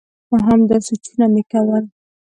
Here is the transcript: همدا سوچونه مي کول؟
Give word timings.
همدا 0.47 0.77
سوچونه 0.87 1.25
مي 1.33 1.43
کول؟ 1.51 1.83